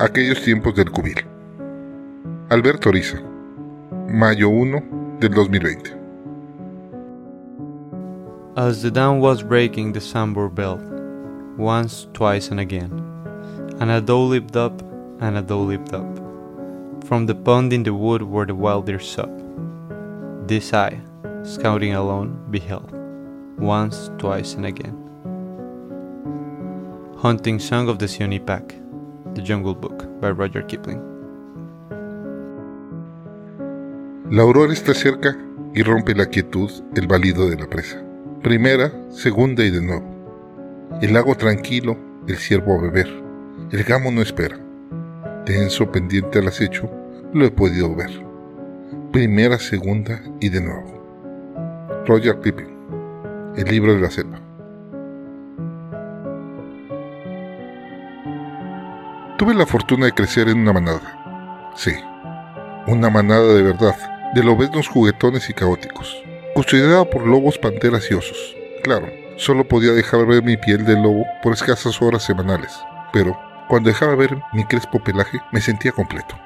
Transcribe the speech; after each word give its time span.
Aquellos 0.00 0.42
tiempos 0.42 0.74
del 0.74 0.90
cubil. 0.90 1.24
Alberto 2.50 2.88
Oriza. 2.88 3.22
Mayo 4.08 4.50
1 4.50 5.20
del 5.20 5.30
2020. 5.32 5.92
As 8.56 8.82
the 8.82 8.90
dawn 8.90 9.20
was 9.20 9.44
breaking, 9.44 9.92
the 9.92 10.00
sunburn 10.00 10.52
belled, 10.52 10.82
once, 11.56 12.08
twice, 12.12 12.50
and 12.50 12.58
again. 12.58 12.90
And 13.78 13.88
a 13.92 14.00
doe 14.00 14.24
leaped 14.24 14.56
up, 14.56 14.82
and 15.20 15.38
a 15.38 15.42
doe 15.42 15.62
leaped 15.62 15.94
up, 15.94 16.18
from 17.04 17.26
the 17.26 17.36
pond 17.36 17.72
in 17.72 17.84
the 17.84 17.94
wood 17.94 18.22
where 18.22 18.46
the 18.46 18.54
wild 18.56 18.86
deer 18.86 18.98
sup. 18.98 19.30
This 20.48 20.74
I, 20.74 20.98
scouting 21.44 21.94
alone, 21.94 22.36
beheld, 22.50 22.90
once, 23.58 24.10
twice, 24.18 24.54
and 24.54 24.66
again. 24.66 24.98
Hunting 27.16 27.60
Song 27.60 27.88
of 27.88 28.00
the 28.00 28.06
Sioni 28.06 28.44
Pack, 28.44 28.74
The 29.34 29.42
Jungle 29.42 29.74
Book 29.74 30.20
by 30.20 30.30
Roger 30.30 30.64
Kipling. 30.66 31.00
La 34.30 34.42
aurora 34.42 34.72
está 34.72 34.94
cerca 34.94 35.36
y 35.74 35.82
rompe 35.82 36.14
la 36.14 36.26
quietud 36.26 36.70
el 36.94 37.06
balido 37.06 37.48
de 37.48 37.56
la 37.56 37.66
presa. 37.66 38.02
Primera, 38.42 38.92
segunda 39.10 39.64
y 39.64 39.70
de 39.70 39.82
nuevo. 39.82 40.04
El 41.02 41.12
lago 41.14 41.36
tranquilo, 41.36 41.96
el 42.26 42.36
ciervo 42.36 42.78
a 42.78 42.82
beber. 42.82 43.08
El 43.70 43.84
gamo 43.84 44.10
no 44.10 44.22
espera. 44.22 44.58
Tenso, 45.44 45.90
pendiente 45.90 46.38
al 46.38 46.48
acecho, 46.48 46.90
lo 47.32 47.44
he 47.44 47.50
podido 47.50 47.94
ver. 47.94 48.10
Primera, 49.12 49.58
segunda 49.58 50.22
y 50.40 50.48
de 50.48 50.60
nuevo. 50.60 52.04
Roger 52.06 52.40
Kipling. 52.40 52.74
El 53.56 53.64
libro 53.64 53.94
de 53.94 54.00
la 54.00 54.10
selva. 54.10 54.43
Tuve 59.36 59.52
la 59.52 59.66
fortuna 59.66 60.06
de 60.06 60.12
crecer 60.12 60.48
en 60.48 60.58
una 60.60 60.72
manada. 60.72 61.72
Sí, 61.74 61.92
una 62.86 63.10
manada 63.10 63.52
de 63.52 63.62
verdad, 63.64 63.96
de 64.32 64.44
lobeznos 64.44 64.86
juguetones 64.86 65.50
y 65.50 65.54
caóticos, 65.54 66.22
custodiada 66.54 67.04
por 67.04 67.26
lobos, 67.26 67.58
panteras 67.58 68.08
y 68.12 68.14
osos. 68.14 68.56
Claro, 68.84 69.10
solo 69.36 69.66
podía 69.66 69.90
dejar 69.90 70.24
ver 70.24 70.44
mi 70.44 70.56
piel 70.56 70.84
de 70.84 70.94
lobo 70.94 71.24
por 71.42 71.52
escasas 71.52 72.00
horas 72.00 72.22
semanales, 72.22 72.78
pero 73.12 73.36
cuando 73.68 73.88
dejaba 73.88 74.14
ver 74.14 74.38
mi 74.52 74.64
crespo 74.66 75.02
pelaje 75.02 75.40
me 75.50 75.60
sentía 75.60 75.90
completo. 75.90 76.38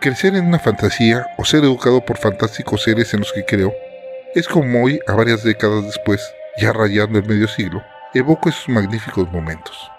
Crecer 0.00 0.34
en 0.34 0.46
una 0.46 0.58
fantasía 0.58 1.24
o 1.38 1.44
ser 1.44 1.62
educado 1.62 2.04
por 2.04 2.18
fantásticos 2.18 2.82
seres 2.82 3.14
en 3.14 3.20
los 3.20 3.32
que 3.32 3.44
creo 3.44 3.72
es 4.34 4.48
como 4.48 4.82
hoy, 4.82 4.98
a 5.06 5.12
varias 5.12 5.44
décadas 5.44 5.84
después, 5.84 6.20
ya 6.60 6.72
rayando 6.72 7.20
el 7.20 7.28
medio 7.28 7.46
siglo, 7.46 7.84
evoco 8.14 8.48
esos 8.48 8.68
magníficos 8.68 9.30
momentos. 9.30 9.93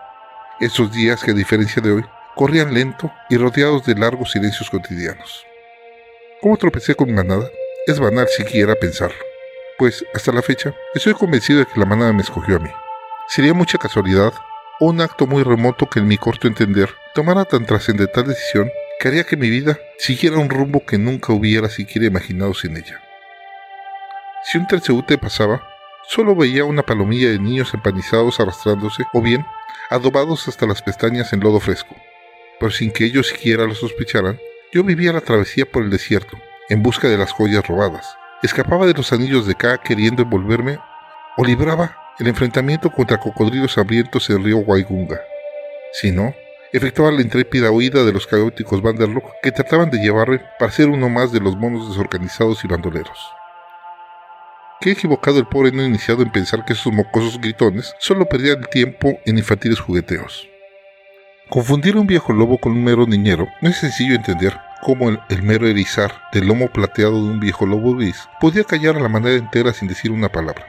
Esos 0.62 0.90
días 0.94 1.22
que 1.22 1.32
a 1.32 1.34
diferencia 1.34 1.82
de 1.82 1.92
hoy, 1.92 2.06
corrían 2.34 2.74
lento 2.74 3.12
y 3.30 3.36
rodeados 3.36 3.86
de 3.86 3.96
largos 3.96 4.32
silencios 4.32 4.70
cotidianos. 4.70 5.46
¿Cómo 6.42 6.56
tropecé 6.56 6.96
con 6.96 7.14
manada? 7.14 7.50
Es 7.88 8.00
banal 8.00 8.28
siquiera 8.30 8.74
pensarlo, 8.76 9.18
pues 9.78 10.06
hasta 10.14 10.32
la 10.32 10.42
fecha 10.42 10.74
estoy 10.94 11.14
convencido 11.14 11.60
de 11.60 11.66
que 11.66 11.80
la 11.80 11.86
manada 11.86 12.14
me 12.14 12.22
escogió 12.22 12.56
a 12.56 12.60
mí. 12.60 12.70
Sería 13.28 13.54
mucha 13.54 13.78
casualidad 13.78 14.34
o 14.80 14.88
un 14.88 15.02
acto 15.02 15.28
muy 15.28 15.44
remoto 15.44 15.90
que 15.90 16.00
en 16.00 16.08
mi 16.08 16.18
corto 16.18 16.48
entender 16.48 16.90
tomara 17.14 17.44
tan 17.44 17.66
trascendental 17.66 18.26
decisión 18.26 18.72
que 19.00 19.10
haría 19.10 19.26
que 19.26 19.36
mi 19.36 19.50
vida 19.50 19.78
siguiera 19.98 20.38
un 20.38 20.50
rumbo 20.50 20.86
que 20.86 20.98
nunca 20.98 21.34
hubiera 21.34 21.70
siquiera 21.70 22.08
imaginado 22.08 22.54
sin 22.54 22.78
ella. 22.78 23.02
Si 24.46 24.58
un 24.58 24.68
transeúnte 24.68 25.18
pasaba, 25.18 25.68
solo 26.08 26.34
veía 26.34 26.64
una 26.64 26.84
palomilla 26.84 27.30
de 27.30 27.40
niños 27.40 27.74
empanizados 27.74 28.40
arrastrándose 28.40 29.04
o 29.12 29.22
bien 29.22 29.46
adobados 29.90 30.48
hasta 30.48 30.66
las 30.66 30.82
pestañas 30.82 31.34
en 31.34 31.40
lodo 31.42 31.60
fresco. 31.60 31.96
Pero 32.60 32.72
sin 32.72 32.92
que 32.92 33.06
ellos 33.06 33.28
siquiera 33.28 33.66
lo 33.66 33.76
sospecharan, 33.76 34.40
yo 34.72 34.84
vivía 34.84 35.14
la 35.14 35.22
travesía 35.22 35.66
por 35.66 35.84
el 35.84 35.90
desierto, 35.90 36.38
en 36.70 36.84
busca 36.84 37.08
de 37.08 37.18
las 37.18 37.32
joyas 37.32 37.68
robadas. 37.68 38.18
Escapaba 38.44 38.86
de 38.86 38.94
los 38.94 39.14
anillos 39.14 39.48
de 39.48 39.56
Ka 39.56 39.78
queriendo 39.78 40.24
envolverme, 40.24 40.80
o 41.38 41.44
libraba 41.44 41.98
el 42.20 42.28
enfrentamiento 42.28 42.90
contra 42.92 43.20
cocodrilos 43.20 43.78
hambrientos 43.78 44.30
en 44.30 44.38
el 44.38 44.44
río 44.44 44.58
Waigunga. 44.60 45.20
Si 45.94 46.12
no, 46.12 46.34
efectuaba 46.72 47.12
la 47.12 47.22
intrépida 47.22 47.72
huida 47.72 48.04
de 48.04 48.14
los 48.14 48.28
caóticos 48.28 48.82
Vanderlock 48.82 49.26
que 49.42 49.52
trataban 49.52 49.90
de 49.90 50.00
llevarme 50.00 50.42
para 50.60 50.72
ser 50.72 50.90
uno 50.90 51.10
más 51.10 51.32
de 51.32 51.40
los 51.40 51.56
monos 51.56 51.90
desorganizados 51.90 52.64
y 52.64 52.68
bandoleros. 52.68 53.32
Qué 54.86 54.92
equivocado 54.92 55.40
el 55.40 55.48
pobre 55.48 55.72
no 55.72 55.84
iniciado 55.84 56.22
en 56.22 56.32
pensar 56.32 56.64
que 56.64 56.74
esos 56.74 56.94
mocosos 56.94 57.42
gritones 57.42 57.96
solo 57.98 58.28
perdían 58.28 58.60
el 58.60 58.68
tiempo 58.68 59.18
en 59.26 59.40
infantiles 59.40 59.80
jugueteos. 59.80 60.48
Confundir 61.50 61.98
un 61.98 62.06
viejo 62.06 62.34
lobo 62.34 62.60
con 62.60 62.74
un 62.74 62.84
mero 62.84 63.08
niñero 63.08 63.48
no 63.62 63.70
es 63.70 63.78
sencillo 63.78 64.14
entender 64.14 64.56
cómo 64.84 65.10
el, 65.10 65.42
mero 65.42 65.68
erizar 65.68 66.14
del 66.32 66.46
lomo 66.46 66.68
plateado 66.68 67.16
de 67.16 67.32
un 67.32 67.40
viejo 67.40 67.66
lobo 67.66 67.96
gris 67.96 68.30
podía 68.40 68.64
callar 68.64 68.96
a 68.96 69.00
la 69.00 69.10
manada 69.10 69.34
entera 69.34 69.74
sin 69.74 69.88
decir 69.88 70.12
una 70.12 70.30
palabra. 70.30 70.68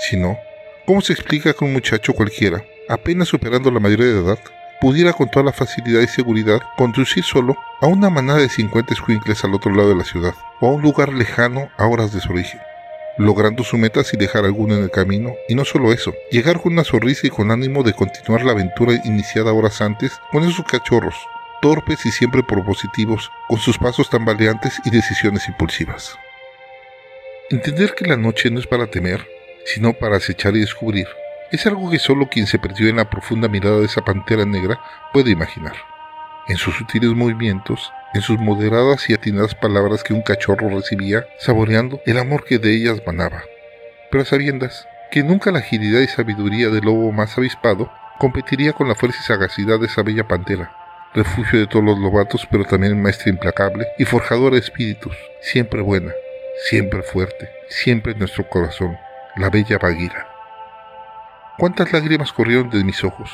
Si 0.00 0.16
no, 0.16 0.36
¿cómo 0.84 1.00
se 1.00 1.12
explica 1.12 1.52
que 1.52 1.64
un 1.64 1.74
muchacho 1.74 2.12
cualquiera, 2.12 2.64
apenas 2.88 3.28
superando 3.28 3.70
la 3.70 3.78
mayoría 3.78 4.06
de 4.06 4.20
edad, 4.20 4.38
pudiera 4.80 5.12
con 5.12 5.30
toda 5.30 5.44
la 5.44 5.52
facilidad 5.52 6.00
y 6.00 6.08
seguridad 6.08 6.58
conducir 6.76 7.22
solo 7.22 7.56
a 7.80 7.86
una 7.86 8.10
manada 8.10 8.40
de 8.40 8.48
50 8.48 8.92
escuincles 8.92 9.44
al 9.44 9.54
otro 9.54 9.72
lado 9.72 9.90
de 9.90 9.96
la 9.96 10.04
ciudad 10.04 10.34
o 10.60 10.66
a 10.66 10.72
un 10.72 10.82
lugar 10.82 11.12
lejano 11.12 11.68
a 11.76 11.86
horas 11.86 12.12
de 12.12 12.20
su 12.20 12.32
origen? 12.32 12.58
Logrando 13.16 13.64
su 13.64 13.78
meta 13.78 14.02
sin 14.04 14.18
dejar 14.18 14.44
alguno 14.44 14.74
en 14.76 14.82
el 14.82 14.90
camino, 14.90 15.34
y 15.48 15.54
no 15.54 15.64
solo 15.64 15.92
eso, 15.92 16.14
llegar 16.30 16.60
con 16.60 16.72
una 16.72 16.84
sonrisa 16.84 17.26
y 17.26 17.30
con 17.30 17.50
ánimo 17.50 17.82
de 17.82 17.92
continuar 17.92 18.44
la 18.44 18.52
aventura 18.52 18.94
iniciada 19.04 19.52
horas 19.52 19.80
antes 19.80 20.12
con 20.32 20.44
esos 20.44 20.64
cachorros, 20.64 21.14
torpes 21.62 22.04
y 22.06 22.10
siempre 22.10 22.42
propositivos, 22.42 23.30
con 23.48 23.58
sus 23.58 23.78
pasos 23.78 24.10
tambaleantes 24.10 24.80
y 24.84 24.90
decisiones 24.90 25.48
impulsivas. 25.48 26.18
Entender 27.50 27.94
que 27.94 28.06
la 28.06 28.16
noche 28.16 28.50
no 28.50 28.58
es 28.58 28.66
para 28.66 28.86
temer, 28.86 29.26
sino 29.66 29.92
para 29.92 30.16
acechar 30.16 30.56
y 30.56 30.60
descubrir, 30.60 31.06
es 31.50 31.66
algo 31.66 31.90
que 31.90 31.98
solo 31.98 32.28
quien 32.28 32.46
se 32.46 32.58
perdió 32.58 32.88
en 32.88 32.96
la 32.96 33.08
profunda 33.08 33.48
mirada 33.48 33.78
de 33.78 33.86
esa 33.86 34.04
pantera 34.04 34.44
negra 34.44 34.80
puede 35.12 35.30
imaginar. 35.30 35.76
En 36.48 36.56
sus 36.56 36.74
sutiles 36.74 37.10
movimientos, 37.10 37.92
en 38.14 38.22
sus 38.22 38.38
moderadas 38.38 39.10
y 39.10 39.14
atinadas 39.14 39.56
palabras 39.56 40.04
que 40.04 40.14
un 40.14 40.22
cachorro 40.22 40.68
recibía, 40.68 41.26
saboreando 41.38 42.00
el 42.06 42.18
amor 42.18 42.44
que 42.44 42.58
de 42.58 42.72
ellas 42.72 43.02
manaba. 43.04 43.42
Pero 44.10 44.24
sabiendas 44.24 44.86
que 45.10 45.24
nunca 45.24 45.50
la 45.50 45.58
agilidad 45.58 46.00
y 46.00 46.06
sabiduría 46.06 46.68
del 46.68 46.84
lobo 46.84 47.10
más 47.10 47.36
avispado 47.36 47.90
competiría 48.18 48.72
con 48.72 48.88
la 48.88 48.94
fuerza 48.94 49.18
y 49.20 49.26
sagacidad 49.26 49.80
de 49.80 49.86
esa 49.86 50.02
bella 50.02 50.28
pantera, 50.28 50.72
refugio 51.12 51.58
de 51.58 51.66
todos 51.66 51.84
los 51.84 51.98
lobatos, 51.98 52.46
pero 52.48 52.64
también 52.64 53.02
maestra 53.02 53.30
implacable 53.30 53.86
y 53.98 54.04
forjadora 54.04 54.54
de 54.54 54.60
espíritus, 54.60 55.16
siempre 55.40 55.82
buena, 55.82 56.12
siempre 56.68 57.02
fuerte, 57.02 57.50
siempre 57.68 58.12
en 58.12 58.20
nuestro 58.20 58.48
corazón, 58.48 58.96
la 59.36 59.50
bella 59.50 59.78
Baguira. 59.78 60.28
Cuántas 61.58 61.92
lágrimas 61.92 62.32
corrieron 62.32 62.70
de 62.70 62.84
mis 62.84 63.02
ojos, 63.02 63.30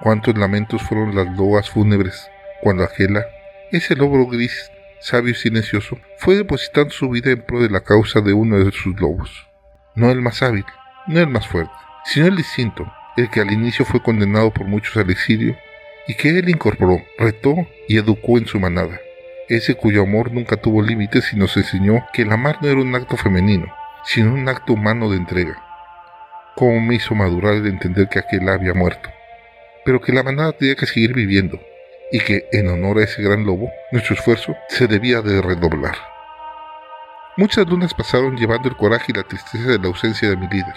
cuántos 0.00 0.38
lamentos 0.38 0.82
fueron 0.82 1.16
las 1.16 1.26
loas 1.36 1.68
fúnebres 1.68 2.30
cuando 2.62 2.84
Agela 2.84 3.24
ese 3.70 3.96
lobo 3.96 4.26
gris, 4.26 4.70
sabio 5.00 5.32
y 5.32 5.34
silencioso, 5.34 5.98
fue 6.18 6.36
depositando 6.36 6.90
su 6.90 7.08
vida 7.10 7.30
en 7.30 7.42
pro 7.42 7.60
de 7.60 7.70
la 7.70 7.80
causa 7.80 8.20
de 8.20 8.32
uno 8.32 8.58
de 8.58 8.72
sus 8.72 8.98
lobos. 9.00 9.46
No 9.94 10.10
el 10.10 10.20
más 10.20 10.42
hábil, 10.42 10.64
no 11.06 11.20
el 11.20 11.28
más 11.28 11.46
fuerte, 11.46 11.72
sino 12.04 12.26
el 12.26 12.36
distinto, 12.36 12.90
el 13.16 13.30
que 13.30 13.40
al 13.40 13.52
inicio 13.52 13.84
fue 13.84 14.02
condenado 14.02 14.52
por 14.52 14.66
muchos 14.66 14.96
al 14.96 15.10
exilio 15.10 15.56
y 16.06 16.14
que 16.14 16.30
él 16.30 16.48
incorporó, 16.48 17.02
retó 17.18 17.54
y 17.88 17.98
educó 17.98 18.38
en 18.38 18.46
su 18.46 18.58
manada. 18.60 18.98
Ese 19.48 19.74
cuyo 19.74 20.02
amor 20.02 20.32
nunca 20.32 20.56
tuvo 20.56 20.82
límites 20.82 21.32
y 21.32 21.36
nos 21.36 21.56
enseñó 21.56 22.06
que 22.12 22.22
el 22.22 22.32
amar 22.32 22.58
no 22.62 22.68
era 22.68 22.80
un 22.80 22.94
acto 22.94 23.16
femenino, 23.16 23.66
sino 24.04 24.32
un 24.32 24.48
acto 24.48 24.72
humano 24.72 25.10
de 25.10 25.16
entrega. 25.16 25.62
Cómo 26.56 26.80
me 26.80 26.94
hizo 26.94 27.14
madurar 27.14 27.54
el 27.54 27.66
entender 27.66 28.08
que 28.08 28.20
aquel 28.20 28.48
había 28.48 28.74
muerto, 28.74 29.10
pero 29.84 30.00
que 30.00 30.12
la 30.12 30.22
manada 30.22 30.52
tenía 30.52 30.76
que 30.76 30.86
seguir 30.86 31.12
viviendo, 31.12 31.60
y 32.14 32.20
que 32.20 32.48
en 32.52 32.68
honor 32.68 32.98
a 32.98 33.02
ese 33.02 33.22
gran 33.22 33.44
lobo, 33.44 33.72
nuestro 33.90 34.14
esfuerzo 34.14 34.56
se 34.68 34.86
debía 34.86 35.20
de 35.20 35.42
redoblar. 35.42 35.96
Muchas 37.36 37.66
lunas 37.66 37.92
pasaron 37.92 38.36
llevando 38.36 38.68
el 38.68 38.76
coraje 38.76 39.06
y 39.08 39.14
la 39.14 39.24
tristeza 39.24 39.68
de 39.68 39.80
la 39.80 39.88
ausencia 39.88 40.30
de 40.30 40.36
mi 40.36 40.46
líder. 40.46 40.76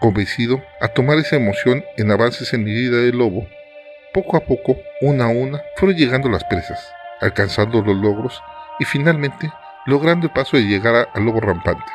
Convencido 0.00 0.60
a 0.80 0.88
tomar 0.88 1.18
esa 1.18 1.36
emoción 1.36 1.84
en 1.96 2.10
avances 2.10 2.52
en 2.52 2.64
mi 2.64 2.72
vida 2.72 2.96
de 2.96 3.12
lobo, 3.12 3.46
poco 4.12 4.36
a 4.36 4.40
poco, 4.40 4.76
una 5.00 5.26
a 5.26 5.28
una, 5.28 5.62
fueron 5.76 5.96
llegando 5.96 6.28
las 6.28 6.42
presas, 6.42 6.92
alcanzando 7.20 7.80
los 7.80 7.96
logros 7.96 8.42
y 8.80 8.84
finalmente 8.84 9.52
logrando 9.86 10.26
el 10.26 10.32
paso 10.32 10.56
de 10.56 10.64
llegar 10.64 11.08
al 11.14 11.24
lobo 11.24 11.38
rampante. 11.38 11.92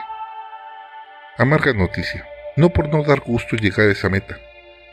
Amarga 1.38 1.74
noticia, 1.74 2.26
no 2.56 2.70
por 2.70 2.88
no 2.88 3.04
dar 3.04 3.20
gusto 3.20 3.58
llegar 3.58 3.90
a 3.90 3.92
esa 3.92 4.08
meta, 4.08 4.38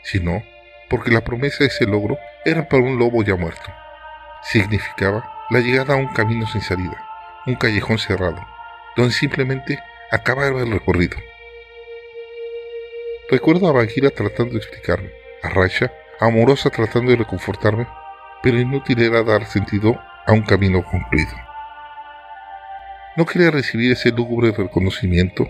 sino 0.03 0.43
porque 0.89 1.11
la 1.11 1.21
promesa 1.21 1.59
de 1.59 1.67
ese 1.67 1.85
logro 1.85 2.17
era 2.43 2.67
para 2.67 2.83
un 2.83 2.99
lobo 2.99 3.23
ya 3.23 3.37
muerto 3.37 3.71
significaba 4.45 5.47
la 5.49 5.59
llegada 5.59 5.95
a 5.95 5.97
un 5.97 6.07
camino 6.07 6.45
sin 6.47 6.61
salida, 6.61 7.03
un 7.45 7.55
callejón 7.55 7.97
cerrado, 7.97 8.45
donde 8.95 9.13
simplemente 9.13 9.79
acababa 10.11 10.61
el 10.61 10.71
recorrido. 10.71 11.17
Recuerdo 13.29 13.67
a 13.67 13.71
Bagheera 13.71 14.11
tratando 14.11 14.53
de 14.53 14.59
explicarme, 14.59 15.09
a 15.41 15.49
Raisha, 15.49 15.91
amorosa 16.19 16.69
tratando 16.69 17.11
de 17.11 17.17
reconfortarme, 17.17 17.87
pero 18.43 18.59
inútil 18.59 19.01
era 19.01 19.23
dar 19.23 19.45
sentido 19.45 19.99
a 20.27 20.31
un 20.31 20.43
camino 20.43 20.83
concluido. 20.83 21.33
No 23.17 23.25
quería 23.25 23.49
recibir 23.49 23.91
ese 23.91 24.11
lúgubre 24.11 24.51
reconocimiento, 24.51 25.49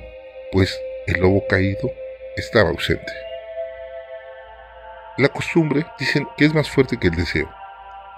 pues 0.52 0.80
el 1.08 1.20
lobo 1.20 1.46
caído 1.48 1.92
estaba 2.38 2.70
ausente. 2.70 3.12
La 5.18 5.30
costumbre 5.30 5.86
dicen 6.00 6.28
que 6.38 6.46
es 6.46 6.54
más 6.54 6.70
fuerte 6.70 6.98
que 6.98 7.08
el 7.08 7.16
deseo, 7.16 7.50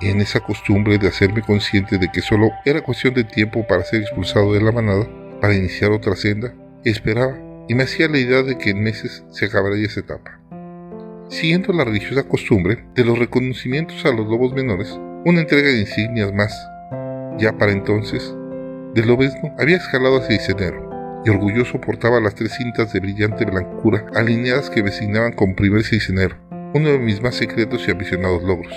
en 0.01 0.21
esa 0.21 0.39
costumbre 0.39 0.97
de 0.97 1.07
hacerme 1.07 1.41
consciente 1.41 1.97
de 1.97 2.11
que 2.11 2.21
solo 2.21 2.51
era 2.65 2.81
cuestión 2.81 3.13
de 3.13 3.23
tiempo 3.23 3.65
para 3.65 3.83
ser 3.83 4.01
expulsado 4.01 4.53
de 4.53 4.61
la 4.61 4.71
manada, 4.71 5.07
para 5.41 5.55
iniciar 5.55 5.91
otra 5.91 6.15
senda, 6.15 6.53
esperaba 6.83 7.37
y 7.67 7.75
me 7.75 7.83
hacía 7.83 8.07
la 8.07 8.19
idea 8.19 8.43
de 8.43 8.57
que 8.57 8.69
en 8.69 8.83
meses 8.83 9.23
se 9.31 9.45
acabaría 9.45 9.85
esa 9.85 10.01
etapa. 10.01 10.39
Siguiendo 11.29 11.73
la 11.73 11.83
religiosa 11.83 12.23
costumbre 12.23 12.85
de 12.95 13.03
los 13.03 13.19
reconocimientos 13.19 14.05
a 14.05 14.11
los 14.11 14.27
lobos 14.27 14.53
menores, 14.53 14.97
una 15.25 15.41
entrega 15.41 15.69
de 15.69 15.81
insignias 15.81 16.33
más. 16.33 16.53
Ya 17.37 17.57
para 17.57 17.71
entonces, 17.71 18.33
del 18.93 19.07
lobesno 19.07 19.53
había 19.59 19.77
escalado 19.77 20.17
hacia 20.17 20.37
Icenero, 20.37 20.87
y 21.25 21.29
orgulloso 21.29 21.81
portaba 21.81 22.21
las 22.21 22.35
tres 22.35 22.53
cintas 22.53 22.93
de 22.93 22.99
brillante 22.99 23.43
blancura 23.45 24.05
alineadas 24.15 24.69
que 24.69 24.81
designaban 24.81 25.33
con 25.33 25.55
primer 25.55 25.81
Icenero, 25.81 26.37
uno 26.73 26.89
de 26.89 26.99
mis 26.99 27.21
más 27.21 27.35
secretos 27.35 27.85
y 27.87 27.91
aficionados 27.91 28.43
logros. 28.43 28.73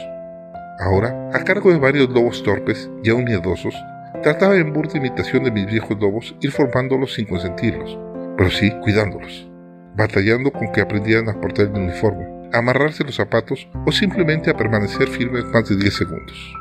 Ahora, 0.81 1.31
a 1.35 1.45
cargo 1.45 1.71
de 1.71 1.79
varios 1.79 2.09
lobos 2.09 2.43
torpes 2.43 2.91
y 3.05 3.11
aún 3.11 3.25
miedosos, 3.25 3.75
trataba 4.23 4.57
en 4.57 4.73
burda 4.73 4.97
imitación 4.97 5.45
de 5.45 5.51
mis 5.51 5.67
viejos 5.67 6.01
lobos 6.01 6.35
ir 6.41 6.51
formándolos 6.53 7.15
sin 7.15 7.27
consentirlos, 7.27 7.99
pero 8.39 8.51
sí 8.51 8.73
cuidándolos, 8.81 9.47
batallando 9.95 10.51
con 10.51 10.73
que 10.73 10.81
aprendieran 10.81 11.29
a 11.29 11.39
portar 11.39 11.67
el 11.67 11.83
uniforme, 11.83 12.27
a 12.55 12.59
amarrarse 12.59 13.05
los 13.05 13.17
zapatos 13.17 13.69
o 13.87 13.93
simplemente 13.93 14.51
a 14.51 14.57
permanecer 14.57 15.07
firmes 15.09 15.45
más 15.45 15.69
de 15.69 15.77
10 15.77 15.95
segundos. 15.95 16.55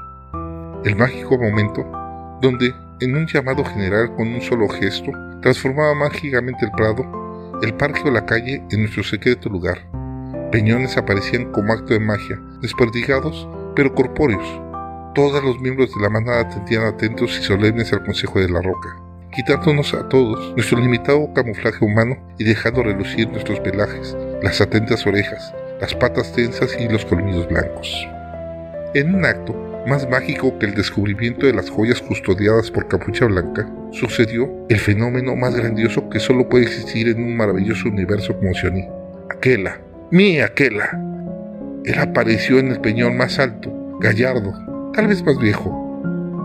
El 0.84 0.98
mágico 0.98 1.38
momento 1.38 1.90
donde, 2.42 2.74
en 3.00 3.16
un 3.16 3.26
llamado 3.26 3.64
general 3.64 4.14
con 4.16 4.28
un 4.28 4.42
solo 4.42 4.68
gesto, 4.68 5.12
transformaba 5.42 5.96
mágicamente 5.96 6.66
el 6.66 6.72
prado, 6.72 7.06
el 7.62 7.74
parque 7.74 8.02
o 8.06 8.12
la 8.12 8.26
calle 8.26 8.64
en 8.70 8.82
nuestro 8.82 9.04
secreto 9.04 9.48
lugar. 9.48 9.78
Peñones 10.52 10.98
aparecían 10.98 11.52
como 11.54 11.72
acto 11.72 11.94
de 11.94 12.00
magia, 12.02 12.42
desperdigados 12.62 13.48
pero 13.76 13.94
corpóreos. 13.94 14.62
Todos 15.16 15.44
los 15.44 15.60
miembros 15.60 15.94
de 15.94 16.02
la 16.02 16.10
manada 16.10 16.42
atendían 16.42 16.86
atentos 16.86 17.38
y 17.40 17.44
solemnes 17.44 17.92
al 17.94 18.04
consejo 18.06 18.40
de 18.40 18.50
la 18.50 18.62
roca, 18.62 18.96
quitándonos 19.36 19.94
a 19.94 20.08
todos 20.08 20.54
nuestro 20.56 20.80
limitado 20.80 21.34
camuflaje 21.34 21.84
humano 21.84 22.18
y 22.38 22.44
dejando 22.44 22.84
relucir 22.84 23.30
nuestros 23.30 23.60
pelajes, 23.60 24.16
las 24.42 24.62
atentas 24.62 25.06
orejas, 25.08 25.54
las 25.82 25.96
patas 25.96 26.32
tensas 26.34 26.78
y 26.80 26.88
los 26.88 27.06
colmillos 27.06 27.48
blancos. 27.48 28.08
En 28.94 29.16
un 29.16 29.26
acto 29.26 29.56
más 29.88 30.10
mágico 30.10 30.58
que 30.60 30.68
el 30.68 30.76
descubrimiento 30.76 31.46
de 31.46 31.54
las 31.54 31.70
joyas 31.70 32.02
custodiadas 32.02 32.70
por 32.70 32.88
Capucha 32.88 33.26
Blanca, 33.26 33.68
sucedió 33.92 34.50
el 34.70 34.80
fenómeno 34.80 35.36
más 35.36 35.56
grandioso 35.56 36.10
que 36.10 36.20
solo 36.20 36.48
puede 36.48 36.66
existir 36.66 37.08
en 37.08 37.24
un 37.24 37.36
maravilloso 37.36 37.90
universo 37.90 38.36
como 38.38 38.54
Sioní. 38.54 38.88
Aquela, 39.30 39.80
mi 40.12 40.40
Aquela. 40.40 41.09
Él 41.86 42.00
apareció 42.00 42.60
en 42.60 42.72
el 42.72 42.82
peñón 42.82 43.18
más 43.18 43.40
alto, 43.40 43.72
gallardo, 44.00 44.54
tal 44.94 45.08
vez 45.08 45.24
más 45.24 45.38
viejo, 45.40 45.70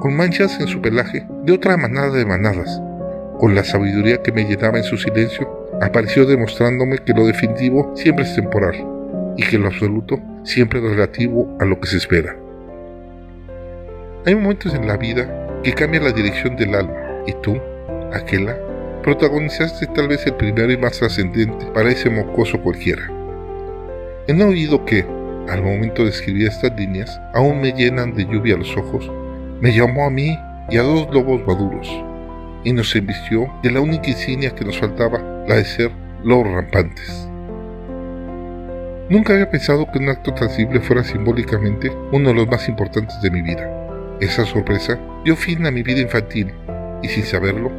con 0.00 0.16
manchas 0.16 0.60
en 0.60 0.68
su 0.68 0.80
pelaje 0.80 1.26
de 1.44 1.52
otra 1.52 1.76
manada 1.76 2.10
de 2.10 2.24
manadas. 2.24 2.80
Con 3.38 3.54
la 3.54 3.64
sabiduría 3.64 4.22
que 4.22 4.32
me 4.32 4.44
llenaba 4.44 4.78
en 4.78 4.84
su 4.84 4.96
silencio, 4.96 5.68
apareció 5.80 6.24
demostrándome 6.24 6.98
que 6.98 7.12
lo 7.12 7.26
definitivo 7.26 7.92
siempre 7.96 8.24
es 8.24 8.34
temporal 8.34 8.76
y 9.36 9.42
que 9.42 9.58
lo 9.58 9.66
absoluto 9.66 10.20
siempre 10.44 10.78
es 10.78 10.84
relativo 10.84 11.56
a 11.60 11.64
lo 11.64 11.80
que 11.80 11.88
se 11.88 11.96
espera. 11.96 12.36
Hay 14.26 14.34
momentos 14.34 14.74
en 14.74 14.86
la 14.86 14.96
vida 14.96 15.28
que 15.62 15.72
cambian 15.72 16.04
la 16.04 16.12
dirección 16.12 16.56
del 16.56 16.74
alma 16.74 17.22
y 17.26 17.32
tú, 17.42 17.58
aquella, 18.12 18.56
protagonizaste 19.02 19.86
tal 19.88 20.08
vez 20.08 20.26
el 20.26 20.34
primero 20.34 20.72
y 20.72 20.78
más 20.78 20.98
trascendente 20.98 21.66
para 21.74 21.90
ese 21.90 22.08
mocoso 22.08 22.60
cualquiera. 22.60 23.10
He 24.26 24.42
oído 24.42 24.84
que, 24.86 25.04
al 25.48 25.62
momento 25.62 26.04
de 26.04 26.10
escribir 26.10 26.48
estas 26.48 26.74
líneas, 26.78 27.20
aún 27.34 27.60
me 27.60 27.72
llenan 27.72 28.14
de 28.14 28.24
lluvia 28.24 28.56
los 28.56 28.76
ojos, 28.76 29.10
me 29.60 29.72
llamó 29.72 30.06
a 30.06 30.10
mí 30.10 30.38
y 30.70 30.76
a 30.76 30.82
dos 30.82 31.08
lobos 31.12 31.42
maduros, 31.46 31.88
y 32.64 32.72
nos 32.72 32.94
embistió 32.96 33.52
de 33.62 33.70
la 33.70 33.80
única 33.80 34.10
insignia 34.10 34.54
que 34.54 34.64
nos 34.64 34.78
faltaba, 34.78 35.20
la 35.46 35.56
de 35.56 35.64
ser 35.64 35.90
lobos 36.24 36.52
rampantes. 36.52 37.28
Nunca 39.10 39.34
había 39.34 39.50
pensado 39.50 39.86
que 39.92 39.98
un 39.98 40.08
acto 40.08 40.32
tan 40.32 40.48
simple 40.48 40.80
fuera 40.80 41.04
simbólicamente 41.04 41.92
uno 42.10 42.30
de 42.30 42.34
los 42.34 42.48
más 42.48 42.68
importantes 42.68 43.20
de 43.20 43.30
mi 43.30 43.42
vida. 43.42 43.70
Esa 44.20 44.46
sorpresa 44.46 44.98
dio 45.24 45.36
fin 45.36 45.66
a 45.66 45.70
mi 45.70 45.82
vida 45.82 46.00
infantil, 46.00 46.52
y 47.02 47.08
sin 47.08 47.24
saberlo, 47.24 47.70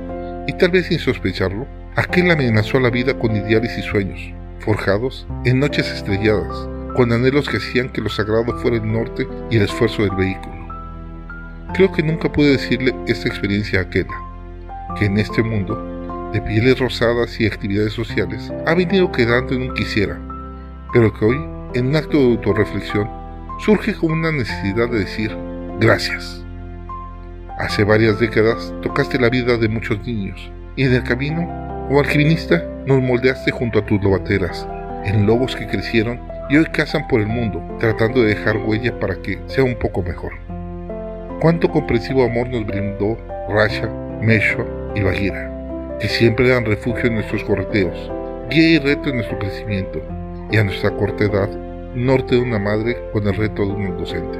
y 0.47 0.53
tal 0.53 0.69
vez 0.69 0.85
sin 0.85 0.99
sospecharlo, 0.99 1.65
aquel 1.95 2.29
amenazó 2.29 2.79
la 2.79 2.91
vida 2.91 3.17
con 3.17 3.35
ideales 3.35 3.75
y 3.77 3.81
sueños, 3.81 4.19
forjados 4.59 5.27
en 5.45 5.59
noches 5.59 5.91
estrelladas, 5.91 6.69
con 6.95 7.11
anhelos 7.11 7.47
que 7.49 7.57
hacían 7.57 7.89
que 7.89 8.01
lo 8.01 8.09
sagrado 8.09 8.57
fuera 8.59 8.77
el 8.77 8.91
norte 8.91 9.27
y 9.51 9.57
el 9.57 9.63
esfuerzo 9.63 10.03
del 10.03 10.15
vehículo. 10.15 10.55
Creo 11.73 11.91
que 11.91 12.01
nunca 12.01 12.31
pude 12.31 12.51
decirle 12.51 12.95
esta 13.05 13.27
experiencia 13.27 13.79
a 13.79 13.83
aquella, 13.83 14.15
que 14.97 15.05
en 15.05 15.17
este 15.17 15.43
mundo, 15.43 16.31
de 16.31 16.41
pieles 16.41 16.79
rosadas 16.79 17.39
y 17.39 17.45
actividades 17.45 17.93
sociales, 17.93 18.51
ha 18.65 18.73
venido 18.73 19.11
quedando 19.11 19.53
en 19.53 19.69
un 19.69 19.73
quisiera, 19.73 20.17
pero 20.93 21.13
que 21.13 21.25
hoy, 21.25 21.37
en 21.73 21.87
un 21.87 21.95
acto 21.97 22.17
de 22.17 22.31
autorreflexión, 22.31 23.09
surge 23.59 23.93
como 23.93 24.13
una 24.13 24.31
necesidad 24.31 24.89
de 24.89 24.99
decir 24.99 25.35
gracias. 25.79 26.43
Hace 27.59 27.83
varias 27.83 28.19
décadas 28.19 28.73
tocaste 28.81 29.19
la 29.19 29.29
vida 29.29 29.57
de 29.57 29.67
muchos 29.67 30.05
niños 30.05 30.49
y 30.77 30.83
en 30.83 30.93
el 30.93 31.03
camino, 31.03 31.45
como 31.87 31.99
alquimista, 31.99 32.63
nos 32.85 33.01
moldeaste 33.01 33.51
junto 33.51 33.79
a 33.79 33.85
tus 33.85 34.01
lobateras, 34.01 34.67
en 35.05 35.25
lobos 35.25 35.55
que 35.55 35.67
crecieron 35.67 36.19
y 36.49 36.57
hoy 36.57 36.65
cazan 36.65 37.07
por 37.07 37.21
el 37.21 37.27
mundo, 37.27 37.61
tratando 37.79 38.21
de 38.21 38.35
dejar 38.35 38.57
huella 38.57 38.99
para 38.99 39.15
que 39.15 39.39
sea 39.47 39.63
un 39.63 39.75
poco 39.75 40.01
mejor. 40.03 40.33
Cuánto 41.39 41.69
comprensivo 41.69 42.23
amor 42.23 42.47
nos 42.49 42.65
brindó 42.65 43.17
Rasha, 43.49 43.89
Meshua 44.21 44.65
y 44.95 45.01
Bagheera, 45.01 45.97
que 45.99 46.07
siempre 46.07 46.49
dan 46.49 46.65
refugio 46.65 47.05
en 47.05 47.15
nuestros 47.15 47.43
correteos, 47.43 48.11
guía 48.49 48.69
y 48.69 48.79
reto 48.79 49.09
en 49.09 49.15
nuestro 49.15 49.39
crecimiento, 49.39 50.01
y 50.51 50.57
a 50.57 50.63
nuestra 50.63 50.91
corta 50.91 51.25
edad, 51.25 51.49
norte 51.95 52.35
de 52.35 52.41
una 52.41 52.59
madre 52.59 52.97
con 53.11 53.27
el 53.27 53.35
reto 53.35 53.65
de 53.65 53.73
un 53.73 53.97
docente. 53.97 54.37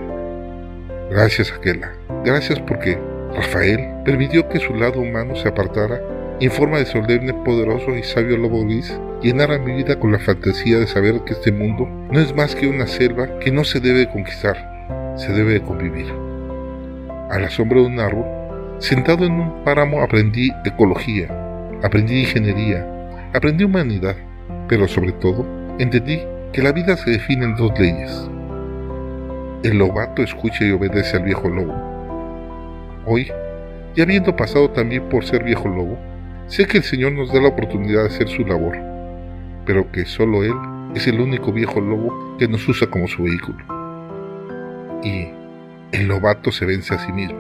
Gracias, 1.10 1.52
Aquela. 1.52 1.94
Gracias 2.24 2.60
porque 2.60 2.98
Rafael 3.34 4.04
permitió 4.04 4.48
que 4.50 4.60
su 4.60 4.74
lado 4.74 5.00
humano 5.00 5.36
se 5.36 5.48
apartara 5.48 6.02
en 6.42 6.52
forma 6.52 6.80
de 6.80 6.86
solemne, 6.86 7.34
poderoso 7.34 7.96
y 7.96 8.04
sabio 8.04 8.38
lobo 8.38 8.66
gris 8.66 9.00
llenara 9.22 9.58
mi 9.58 9.74
vida 9.74 9.98
con 9.98 10.12
la 10.12 10.20
fantasía 10.20 10.78
de 10.80 10.88
saber 10.88 11.22
que 11.24 11.32
este 11.32 11.52
mundo 11.52 11.88
no 12.12 12.20
es 12.20 12.36
más 12.36 12.56
que 12.56 12.68
una 12.68 12.88
selva 12.88 13.40
que 13.40 13.52
no 13.52 13.64
se 13.64 13.80
debe 13.80 14.10
conquistar, 14.10 15.16
se 15.16 15.32
debe 15.32 15.62
convivir. 15.62 16.08
A 17.32 17.40
la 17.40 17.50
sombra 17.50 17.80
de 17.80 17.88
un 17.88 18.00
árbol, 18.00 18.26
sentado 18.80 19.26
en 19.26 19.32
un 19.32 19.64
páramo 19.64 20.02
aprendí 20.02 20.52
ecología, 20.66 21.30
aprendí 21.82 22.20
ingeniería, 22.20 22.86
aprendí 23.34 23.64
humanidad, 23.64 24.18
pero 24.68 24.90
sobre 24.90 25.14
todo 25.14 25.46
entendí 25.80 26.20
que 26.52 26.62
la 26.62 26.74
vida 26.74 26.98
se 26.98 27.12
define 27.12 27.46
en 27.46 27.56
dos 27.56 27.72
leyes. 27.80 28.30
El 29.64 29.78
lobato 29.78 30.22
escucha 30.22 30.66
y 30.66 30.72
obedece 30.72 31.16
al 31.16 31.24
viejo 31.24 31.48
lobo. 31.48 31.74
Hoy, 33.06 33.32
ya 33.96 34.04
habiendo 34.04 34.36
pasado 34.36 34.70
también 34.72 35.08
por 35.10 35.24
ser 35.26 35.44
viejo 35.44 35.70
lobo, 35.70 35.98
sé 36.48 36.68
que 36.68 36.78
el 36.78 36.84
Señor 36.84 37.14
nos 37.14 37.32
da 37.34 37.42
la 37.42 37.50
oportunidad 37.50 38.02
de 38.02 38.10
hacer 38.10 38.28
su 38.28 38.46
labor, 38.46 38.78
pero 39.66 39.92
que 39.92 40.06
solo 40.06 40.44
Él 40.44 40.54
es 40.96 41.08
el 41.08 41.20
único 41.20 41.52
viejo 41.52 41.82
lobo 41.82 42.38
que 42.38 42.48
nos 42.48 42.68
usa 42.68 42.88
como 42.88 43.08
su 43.08 43.24
vehículo. 43.24 43.58
Y 45.04 45.30
el 45.92 46.08
lobato 46.08 46.52
se 46.52 46.66
vence 46.66 46.94
a 46.94 47.00
sí 47.00 47.12
mismo. 47.12 47.40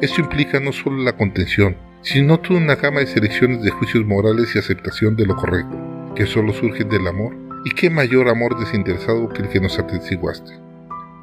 Esto 0.00 0.20
implica 0.20 0.60
no 0.60 0.72
solo 0.72 1.02
la 1.02 1.12
contención, 1.12 1.76
sino 2.02 2.38
toda 2.38 2.60
una 2.60 2.76
gama 2.76 3.00
de 3.00 3.06
selecciones 3.06 3.62
de 3.62 3.70
juicios 3.70 4.04
morales 4.04 4.54
y 4.54 4.58
aceptación 4.58 5.16
de 5.16 5.26
lo 5.26 5.36
correcto, 5.36 5.76
que 6.14 6.26
solo 6.26 6.52
surgen 6.52 6.88
del 6.88 7.06
amor, 7.06 7.34
y 7.64 7.70
qué 7.70 7.90
mayor 7.90 8.28
amor 8.28 8.58
desinteresado 8.58 9.28
que 9.28 9.42
el 9.42 9.48
que 9.48 9.60
nos 9.60 9.78
atestiguaste. 9.78 10.52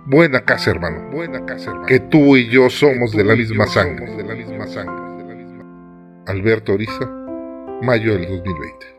Buena 0.06 0.42
casa, 0.42 0.72
hermano. 0.72 1.10
Buena 1.12 1.46
casa, 1.46 1.70
hermano. 1.70 1.86
Que 1.86 2.00
tú 2.00 2.36
y 2.36 2.50
yo 2.50 2.70
somos 2.70 3.14
de 3.14 3.24
la 3.24 3.36
misma 3.36 3.66
sangre. 3.68 4.12
De 4.12 4.24
la 4.24 4.36
misma 4.36 4.68
sangre. 4.68 5.03
Alberto 6.26 6.72
Oriza, 6.72 7.06
mayo 7.82 8.14
del 8.14 8.28
2020. 8.28 8.93